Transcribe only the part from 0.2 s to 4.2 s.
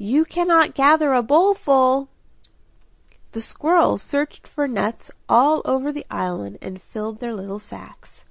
cannot gather a bowl full!" The squirrels